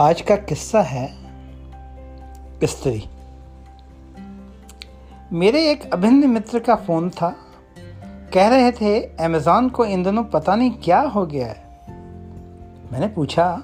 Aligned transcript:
आज 0.00 0.20
का 0.20 0.36
किस्सा 0.36 0.82
है 0.82 1.16
स्त्री। 2.64 3.08
मेरे 5.32 5.70
एक 5.70 5.92
अभिन्न 5.92 6.30
मित्र 6.30 6.58
का 6.58 6.76
फ़ोन 6.76 7.10
था। 7.10 7.36
कह 8.34 8.48
रहे 8.48 8.72
थे 8.72 9.00
अमेज़ॉन 9.00 9.68
को 9.68 9.84
इन 9.84 10.02
दिनों 10.02 10.24
पता 10.24 10.56
नहीं 10.56 10.70
क्या 10.70 11.00
हो 11.00 11.26
गया 11.26 11.46
है? 11.46 11.80
मैंने 12.92 13.08
पूछा, 13.08 13.62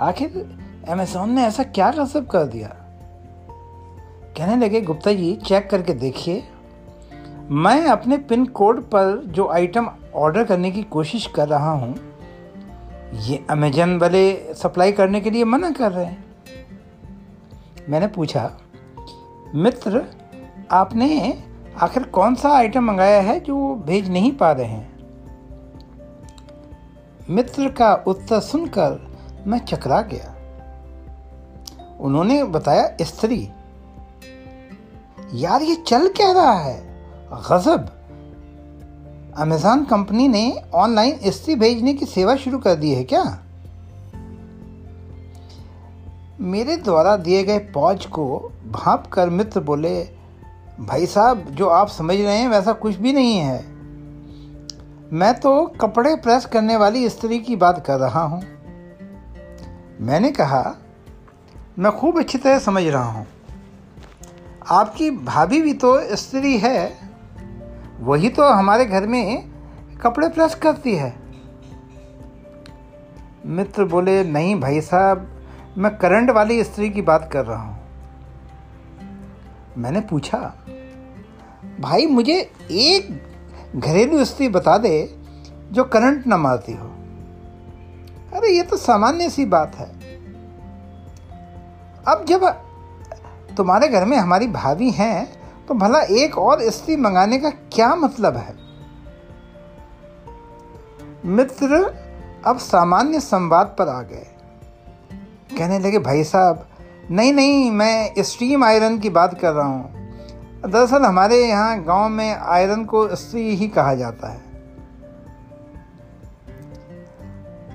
आखिर 0.00 0.58
अमेज़ॉन 0.88 1.30
ने 1.30 1.42
ऐसा 1.42 1.62
क्या 1.62 1.90
गजब 1.90 2.26
कर 2.26 2.44
दिया? 2.44 2.68
कहने 4.36 4.66
लगे, 4.66 4.80
गुप्ता 4.80 5.12
जी 5.12 5.36
चेक 5.36 5.70
करके 5.70 5.94
देखिए। 5.94 6.44
मैं 7.50 7.86
अपने 7.86 8.18
पिन 8.18 8.46
कोड 8.46 8.82
पर 8.82 9.22
जो 9.26 9.48
आइटम 9.48 9.90
ऑर्डर 10.14 10.44
करने 10.44 10.70
की 10.70 10.82
कोशिश 10.82 11.26
कर 11.26 11.48
रहा 11.48 11.72
हूँ 11.72 12.09
ये 13.14 13.46
अमेजन 13.50 13.98
वाले 13.98 14.54
सप्लाई 14.54 14.92
करने 14.92 15.20
के 15.20 15.30
लिए 15.30 15.44
मना 15.44 15.70
कर 15.70 15.92
रहे 15.92 16.04
हैं। 16.04 16.36
मैंने 17.88 18.06
पूछा, 18.06 18.52
मित्र, 19.54 20.04
आपने 20.70 21.42
आखिर 21.78 22.02
कौन 22.02 22.34
सा 22.34 22.48
आइटम 22.50 22.84
मंगाया 22.84 23.20
है 23.20 23.40
जो 23.40 23.74
भेज 23.74 24.10
नहीं 24.10 24.32
पा 24.32 24.52
रहे 24.52 24.66
हैं? 24.66 24.98
मित्र 27.30 27.68
का 27.68 27.94
उत्तर 27.94 28.40
सुनकर 28.40 29.16
मैं 29.46 29.58
चकरा 29.58 30.00
गया। 30.00 30.36
उन्होंने 32.00 32.44
बताया, 32.44 32.96
स्त्री, 33.02 33.50
यार 35.34 35.62
ये 35.62 35.74
चल 35.74 36.08
क्या 36.08 36.32
रहा 36.32 36.52
है? 36.52 37.04
गजब! 37.32 37.99
अमेज़ॉन 39.36 39.84
कंपनी 39.84 40.28
ने 40.28 40.62
ऑनलाइन 40.74 41.12
इस्त्री 41.12 41.54
भेजने 41.54 41.94
की 41.94 42.06
सेवा 42.06 42.36
शुरू 42.36 42.58
कर 42.58 42.74
दी 42.74 42.90
है 42.90 43.04
क्या? 43.04 43.42
मेरे 46.40 46.76
द्वारा 46.76 47.16
दिए 47.16 47.44
गए 47.44 47.58
पौज 47.58 48.06
को 48.06 48.52
भाप 48.66 49.06
कर 49.06 49.30
मित्र 49.30 49.60
बोले, 49.60 50.08
भाई 50.80 51.06
साहब, 51.06 51.46
जो 51.50 51.66
आप 51.66 51.88
समझ 51.88 52.16
रहे 52.16 52.38
हैं 52.38 52.48
वैसा 52.48 52.72
कुछ 52.72 52.96
भी 52.96 53.12
नहीं 53.12 53.36
है। 53.36 53.64
मैं 55.12 55.34
तो 55.34 55.66
कपड़े 55.66 56.16
प्रेस 56.16 56.46
करने 56.46 56.76
वाली 56.76 57.08
स्त्री 57.08 57.38
की 57.38 57.56
बात 57.56 57.86
कर 57.86 57.98
रहा 57.98 58.22
हूँ। 58.22 58.42
मैंने 60.00 60.30
कहा, 60.32 60.74
मैं 61.78 61.92
खूब 61.92 62.18
अच्छी 62.18 62.38
तरह 62.38 62.58
समझ 62.58 62.84
रहा 62.84 63.04
हूँ। 63.04 63.26
आपकी 64.70 65.10
भाभी 65.10 65.62
भी 65.62 65.72
तो 65.72 66.16
स्त्री 66.16 66.58
है। 66.58 67.09
वही 68.00 68.28
तो 68.28 68.48
हमारे 68.48 68.84
घर 68.84 69.06
में 69.06 69.50
कपड़े 70.02 70.28
प्रेस 70.28 70.54
करती 70.54 70.94
है। 70.96 71.14
मित्र 73.46 73.84
बोले, 73.84 74.22
नहीं 74.24 74.60
भाई 74.60 74.80
साहब, 74.80 75.26
मैं 75.78 75.96
करंट 75.96 76.30
वाली 76.30 76.62
स्त्री 76.64 76.90
की 76.90 77.02
बात 77.02 77.28
कर 77.32 77.44
रहा 77.44 77.62
हूँ। 77.62 77.78
मैंने 79.78 80.00
पूछा, 80.00 80.38
भाई 81.80 82.06
मुझे 82.06 82.50
एक 82.70 83.10
घरेलू 83.76 84.24
स्त्री 84.24 84.48
बता 84.48 84.78
दे 84.78 85.16
जो 85.72 85.84
करंट 85.84 86.26
ना 86.26 86.36
मारती 86.36 86.72
हो। 86.72 86.86
अरे, 88.34 88.48
ये 88.48 88.62
तो 88.62 88.76
सामान्य 88.76 89.28
सी 89.30 89.44
बात 89.44 89.74
है। 89.76 89.88
अब 92.08 92.24
जब 92.24 92.44
तुम्हारे 93.56 93.88
घर 93.88 94.04
में 94.04 94.16
हमारी 94.16 94.46
भाभी 94.46 94.90
हैं 94.90 95.39
तो 95.70 95.74
भला 95.74 96.00
एक 96.00 96.38
और 96.38 96.70
स्त्री 96.70 96.96
मंगाने 96.96 97.38
का 97.38 97.50
क्या 97.50 97.94
मतलब 97.94 98.36
है? 98.36 98.54
मित्र 101.26 101.94
अब 102.46 102.58
सामान्य 102.58 103.20
संवाद 103.20 103.76
पर 103.78 103.88
आ 103.88 104.02
गए। 104.02 104.26
कहने 105.58 105.78
लगे, 105.78 105.98
भाई 105.98 106.24
साहब, 106.24 106.68
नहीं 107.10 107.32
नहीं, 107.32 107.70
मैं 107.70 108.14
स्टीम 108.18 108.64
आयरन 108.64 108.98
की 108.98 109.10
बात 109.10 109.40
कर 109.40 109.52
रहा 109.52 109.66
हूँ। 109.66 109.92
दरअसल 110.66 111.02
हमारे 111.02 111.46
यहाँ 111.46 111.84
गाँव 111.84 112.08
में 112.08 112.34
आयरन 112.34 112.84
को 112.84 113.16
स्त्री 113.16 113.56
ही 113.56 113.68
कहा 113.68 113.94
जाता 113.94 114.28
है। 114.28 114.40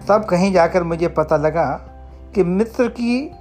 तब 0.07 0.25
कहीं 0.29 0.53
जाकर 0.53 0.84
मुझे 0.84 1.07
पता 1.07 1.38
लगा 1.38 1.69
कि 2.35 2.44
मित्र 2.44 2.88
की 2.88 3.31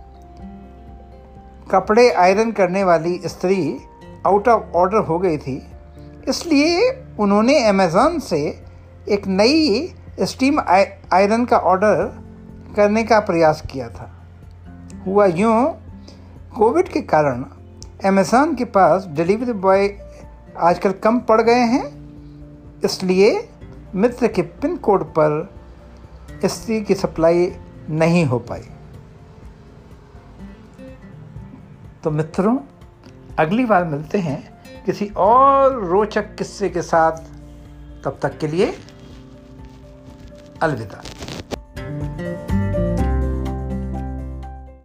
कपड़े 1.71 2.11
आयरन 2.11 2.53
करने 2.53 2.85
वाली 2.85 3.21
स्त्री 3.25 3.81
आउट 4.27 4.49
ऑफ़ 4.49 4.77
ऑर्डर 4.77 4.99
हो 4.99 5.19
गई 5.19 5.39
थी। 5.39 5.57
इसलिए 6.29 6.91
उन्होंने 7.19 7.67
अमेज़ॉन 7.67 8.19
से 8.19 8.41
एक 9.09 9.27
नई 9.27 9.95
स्टीम 10.21 10.61
आयरन 10.61 11.45
का 11.45 11.59
ऑर्डर 11.59 12.05
करने 12.77 13.05
का 13.05 13.21
प्रयास 13.21 13.63
किया 13.71 13.89
था। 13.89 14.11
हुआ 15.07 15.27
यूँ 15.27 15.57
कोविड 16.57 16.89
के 16.89 17.01
कारण 17.03 17.45
अमेज़ॉन 18.05 18.55
के 18.55 18.65
पास 18.65 19.07
डिलीवरी 19.07 19.53
बॉय 19.53 19.89
आजकल 20.59 20.93
कम 20.93 21.19
पड़ 21.19 21.41
गए 21.43 21.65
हैं। 21.67 21.85
इसलिए 22.85 23.49
मित्र 23.95 24.29
के 24.29 24.43
पिन 24.43 24.77
कोड 24.77 25.05
पर 25.05 25.55
स्त्री 26.45 26.81
की 26.81 26.95
सप्लाई 26.95 27.53
नहीं 27.91 28.25
हो 28.25 28.39
पाई। 28.39 28.63
तो 32.05 32.11
मित्रों 32.11 32.57
अगली 33.39 33.65
बार 33.65 33.85
मिलते 33.85 34.19
हैं 34.19 34.55
किसी 34.87 35.07
और 35.17 35.85
रोचक 35.85 36.35
किस्से 36.35 36.69
के 36.69 36.83
साथ। 36.83 37.13
तब 38.05 38.19
तक 38.23 38.39
के 38.39 38.47
लिए 38.47 38.75
अलविदा। 40.63 41.03